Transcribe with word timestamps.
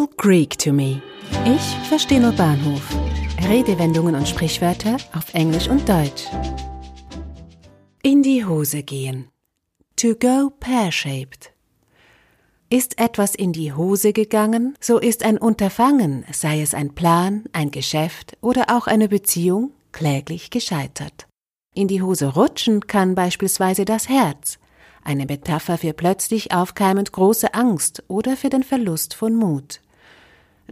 all 0.00 0.08
Greek 0.16 0.58
to 0.58 0.72
me. 0.72 1.02
Ich 1.44 1.88
verstehe 1.88 2.20
nur 2.20 2.32
Bahnhof. 2.32 2.82
Redewendungen 3.48 4.14
und 4.14 4.26
Sprichwörter 4.26 4.96
auf 5.14 5.34
Englisch 5.34 5.68
und 5.68 5.86
Deutsch. 5.88 6.24
In 8.02 8.22
die 8.22 8.44
Hose 8.44 8.82
gehen. 8.82 9.28
To 9.96 10.14
go 10.14 10.50
pear-shaped. 10.58 11.52
Ist 12.70 12.98
etwas 12.98 13.34
in 13.34 13.52
die 13.52 13.72
Hose 13.72 14.12
gegangen, 14.12 14.74
so 14.80 14.98
ist 14.98 15.22
ein 15.22 15.36
Unterfangen, 15.36 16.24
sei 16.32 16.62
es 16.62 16.72
ein 16.72 16.94
Plan, 16.94 17.44
ein 17.52 17.70
Geschäft 17.70 18.38
oder 18.40 18.66
auch 18.70 18.86
eine 18.86 19.08
Beziehung, 19.08 19.72
kläglich 19.92 20.50
gescheitert. 20.50 21.26
In 21.74 21.88
die 21.88 22.00
Hose 22.00 22.28
rutschen 22.28 22.86
kann 22.86 23.14
beispielsweise 23.14 23.84
das 23.84 24.08
Herz, 24.08 24.58
eine 25.04 25.26
Metapher 25.26 25.76
für 25.78 25.92
plötzlich 25.92 26.52
aufkeimend 26.52 27.12
große 27.12 27.52
Angst 27.54 28.02
oder 28.08 28.36
für 28.36 28.48
den 28.48 28.62
Verlust 28.62 29.14
von 29.14 29.34
Mut. 29.34 29.80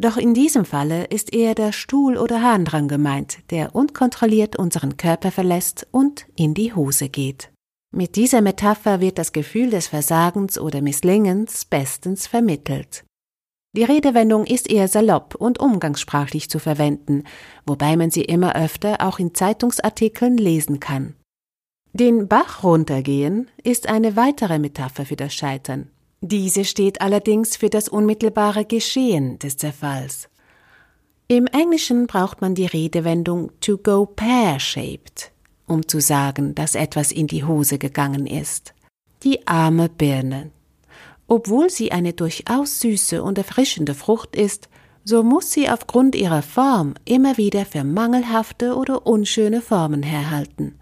Doch 0.00 0.16
in 0.16 0.32
diesem 0.32 0.64
Falle 0.64 1.04
ist 1.06 1.34
eher 1.34 1.54
der 1.54 1.72
Stuhl 1.72 2.16
oder 2.16 2.40
Harndrang 2.40 2.86
gemeint, 2.86 3.38
der 3.50 3.74
unkontrolliert 3.74 4.56
unseren 4.56 4.96
Körper 4.96 5.32
verlässt 5.32 5.88
und 5.90 6.26
in 6.36 6.54
die 6.54 6.72
Hose 6.72 7.08
geht. 7.08 7.50
Mit 7.90 8.16
dieser 8.16 8.40
Metapher 8.40 9.00
wird 9.00 9.18
das 9.18 9.32
Gefühl 9.32 9.70
des 9.70 9.88
Versagens 9.88 10.58
oder 10.58 10.82
Misslingens 10.82 11.64
bestens 11.64 12.26
vermittelt. 12.26 13.04
Die 13.76 13.84
Redewendung 13.84 14.44
ist 14.44 14.70
eher 14.70 14.88
salopp 14.88 15.34
und 15.34 15.58
umgangssprachlich 15.58 16.48
zu 16.48 16.58
verwenden, 16.58 17.24
wobei 17.66 17.96
man 17.96 18.10
sie 18.10 18.22
immer 18.22 18.54
öfter 18.56 19.00
auch 19.00 19.18
in 19.18 19.34
Zeitungsartikeln 19.34 20.36
lesen 20.36 20.80
kann. 20.80 21.14
Den 21.92 22.28
Bach 22.28 22.62
runtergehen 22.62 23.48
ist 23.64 23.88
eine 23.88 24.16
weitere 24.16 24.58
Metapher 24.58 25.06
für 25.06 25.16
das 25.16 25.34
Scheitern. 25.34 25.90
Diese 26.20 26.64
steht 26.64 27.00
allerdings 27.00 27.56
für 27.56 27.70
das 27.70 27.88
unmittelbare 27.88 28.64
Geschehen 28.64 29.38
des 29.38 29.56
Zerfalls. 29.56 30.28
Im 31.28 31.46
Englischen 31.46 32.06
braucht 32.06 32.40
man 32.40 32.54
die 32.54 32.66
Redewendung 32.66 33.52
to 33.60 33.78
go 33.78 34.06
pear-shaped, 34.06 35.30
um 35.66 35.86
zu 35.86 36.00
sagen, 36.00 36.54
dass 36.54 36.74
etwas 36.74 37.12
in 37.12 37.28
die 37.28 37.44
Hose 37.44 37.78
gegangen 37.78 38.26
ist. 38.26 38.74
Die 39.22 39.46
arme 39.46 39.88
Birne. 39.88 40.50
Obwohl 41.28 41.70
sie 41.70 41.92
eine 41.92 42.14
durchaus 42.14 42.80
süße 42.80 43.22
und 43.22 43.38
erfrischende 43.38 43.94
Frucht 43.94 44.34
ist, 44.34 44.68
so 45.04 45.22
muss 45.22 45.52
sie 45.52 45.68
aufgrund 45.68 46.14
ihrer 46.16 46.42
Form 46.42 46.94
immer 47.04 47.36
wieder 47.36 47.64
für 47.64 47.84
mangelhafte 47.84 48.74
oder 48.74 49.06
unschöne 49.06 49.60
Formen 49.60 50.02
herhalten. 50.02 50.78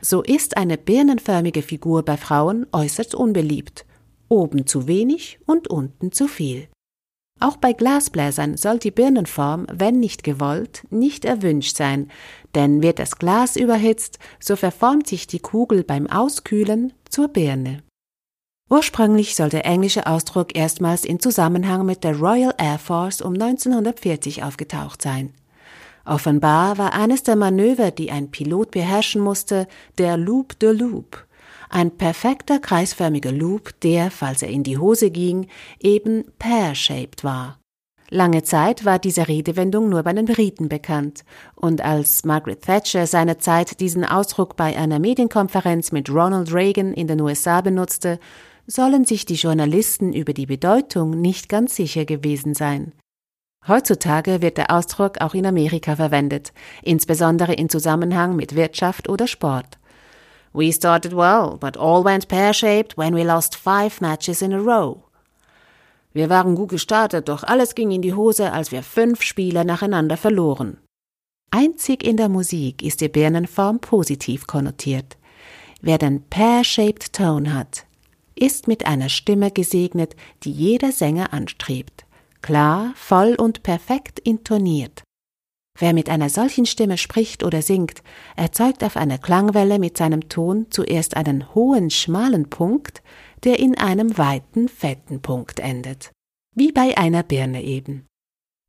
So 0.00 0.22
ist 0.22 0.56
eine 0.56 0.76
birnenförmige 0.76 1.62
Figur 1.62 2.04
bei 2.04 2.16
Frauen 2.16 2.66
äußerst 2.72 3.14
unbeliebt 3.14 3.84
oben 4.28 4.66
zu 4.66 4.86
wenig 4.86 5.38
und 5.46 5.68
unten 5.68 6.12
zu 6.12 6.28
viel. 6.28 6.68
Auch 7.40 7.56
bei 7.56 7.72
Glasbläsern 7.72 8.56
soll 8.56 8.78
die 8.78 8.90
Birnenform, 8.90 9.66
wenn 9.72 10.00
nicht 10.00 10.24
gewollt, 10.24 10.84
nicht 10.90 11.24
erwünscht 11.24 11.76
sein, 11.76 12.10
denn 12.54 12.82
wird 12.82 12.98
das 12.98 13.16
Glas 13.16 13.54
überhitzt, 13.54 14.18
so 14.40 14.56
verformt 14.56 15.06
sich 15.06 15.28
die 15.28 15.38
Kugel 15.38 15.84
beim 15.84 16.08
Auskühlen 16.08 16.92
zur 17.08 17.28
Birne. 17.28 17.84
Ursprünglich 18.70 19.34
soll 19.34 19.48
der 19.48 19.64
englische 19.64 20.06
Ausdruck 20.06 20.54
erstmals 20.56 21.04
in 21.04 21.20
Zusammenhang 21.20 21.86
mit 21.86 22.04
der 22.04 22.18
Royal 22.18 22.54
Air 22.58 22.78
Force 22.78 23.22
um 23.22 23.34
1940 23.34 24.42
aufgetaucht 24.42 25.00
sein. 25.00 25.32
Offenbar 26.04 26.76
war 26.76 26.92
eines 26.92 27.22
der 27.22 27.36
Manöver, 27.36 27.90
die 27.90 28.10
ein 28.10 28.30
Pilot 28.30 28.72
beherrschen 28.72 29.22
musste, 29.22 29.68
der 29.96 30.16
Loop 30.16 30.58
de 30.58 30.72
Loop, 30.72 31.26
ein 31.70 31.96
perfekter 31.96 32.58
kreisförmiger 32.58 33.32
Loop, 33.32 33.78
der, 33.80 34.10
falls 34.10 34.42
er 34.42 34.48
in 34.48 34.62
die 34.62 34.78
Hose 34.78 35.10
ging, 35.10 35.48
eben 35.80 36.24
pear-shaped 36.38 37.24
war. 37.24 37.58
Lange 38.10 38.42
Zeit 38.42 38.86
war 38.86 38.98
diese 38.98 39.28
Redewendung 39.28 39.90
nur 39.90 40.02
bei 40.02 40.14
den 40.14 40.24
Briten 40.24 40.70
bekannt, 40.70 41.24
und 41.54 41.82
als 41.82 42.24
Margaret 42.24 42.62
Thatcher 42.62 43.06
seinerzeit 43.06 43.80
diesen 43.80 44.04
Ausdruck 44.04 44.56
bei 44.56 44.78
einer 44.78 44.98
Medienkonferenz 44.98 45.92
mit 45.92 46.08
Ronald 46.08 46.52
Reagan 46.52 46.94
in 46.94 47.06
den 47.06 47.20
USA 47.20 47.60
benutzte, 47.60 48.18
sollen 48.66 49.04
sich 49.04 49.26
die 49.26 49.34
Journalisten 49.34 50.12
über 50.14 50.32
die 50.32 50.46
Bedeutung 50.46 51.20
nicht 51.20 51.50
ganz 51.50 51.76
sicher 51.76 52.06
gewesen 52.06 52.54
sein. 52.54 52.92
Heutzutage 53.66 54.40
wird 54.40 54.56
der 54.56 54.70
Ausdruck 54.70 55.20
auch 55.20 55.34
in 55.34 55.44
Amerika 55.44 55.96
verwendet, 55.96 56.52
insbesondere 56.82 57.52
in 57.52 57.68
Zusammenhang 57.68 58.36
mit 58.36 58.54
Wirtschaft 58.54 59.10
oder 59.10 59.26
Sport. 59.26 59.78
We 60.52 60.72
started 60.72 61.12
well, 61.12 61.56
but 61.58 61.76
all 61.76 62.04
went 62.04 62.28
pear-shaped 62.28 62.96
when 62.96 63.14
we 63.14 63.24
lost 63.24 63.56
five 63.56 64.00
matches 64.00 64.42
in 64.42 64.52
a 64.52 64.58
row. 64.58 65.02
Wir 66.12 66.28
waren 66.28 66.54
gut 66.54 66.70
gestartet, 66.70 67.28
doch 67.28 67.44
alles 67.44 67.74
ging 67.74 67.90
in 67.90 68.02
die 68.02 68.14
Hose, 68.14 68.52
als 68.52 68.72
wir 68.72 68.82
fünf 68.82 69.22
Spiele 69.22 69.64
nacheinander 69.64 70.16
verloren. 70.16 70.78
Einzig 71.50 72.02
in 72.02 72.16
der 72.16 72.28
Musik 72.28 72.82
ist 72.82 73.00
die 73.00 73.08
Birnenform 73.08 73.78
positiv 73.80 74.46
konnotiert. 74.46 75.16
Wer 75.80 75.98
den 75.98 76.22
pear-shaped 76.22 77.12
Tone 77.12 77.54
hat, 77.54 77.84
ist 78.34 78.68
mit 78.68 78.86
einer 78.86 79.08
Stimme 79.08 79.50
gesegnet, 79.50 80.16
die 80.44 80.52
jeder 80.52 80.92
Sänger 80.92 81.32
anstrebt. 81.32 82.04
Klar, 82.42 82.92
voll 82.94 83.34
und 83.34 83.62
perfekt 83.62 84.18
intoniert. 84.18 85.02
Wer 85.78 85.92
mit 85.92 86.08
einer 86.08 86.28
solchen 86.28 86.66
Stimme 86.66 86.98
spricht 86.98 87.44
oder 87.44 87.62
singt, 87.62 88.02
erzeugt 88.36 88.82
auf 88.82 88.96
einer 88.96 89.18
Klangwelle 89.18 89.78
mit 89.78 89.96
seinem 89.96 90.28
Ton 90.28 90.66
zuerst 90.70 91.16
einen 91.16 91.54
hohen, 91.54 91.90
schmalen 91.90 92.50
Punkt, 92.50 93.02
der 93.44 93.60
in 93.60 93.78
einem 93.78 94.18
weiten, 94.18 94.68
fetten 94.68 95.20
Punkt 95.22 95.60
endet. 95.60 96.10
Wie 96.56 96.72
bei 96.72 96.98
einer 96.98 97.22
Birne 97.22 97.62
eben. 97.62 98.06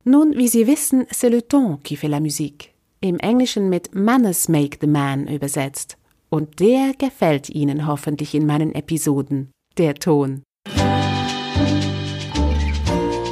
Nun, 0.04 0.36
wie 0.36 0.48
Sie 0.48 0.66
wissen, 0.66 1.06
c'est 1.10 1.28
le 1.28 1.46
ton 1.46 1.78
qui 1.82 1.96
fait 1.96 2.08
la 2.08 2.20
musique. 2.20 2.72
Im 3.00 3.18
Englischen 3.18 3.68
mit 3.68 3.94
Manners 3.94 4.48
make 4.48 4.78
the 4.80 4.86
man 4.86 5.26
übersetzt. 5.26 5.96
Und 6.30 6.60
der 6.60 6.92
gefällt 6.96 7.50
Ihnen 7.50 7.86
hoffentlich 7.86 8.34
in 8.34 8.46
meinen 8.46 8.74
Episoden. 8.74 9.50
Der 9.78 9.94
Ton. 9.94 10.42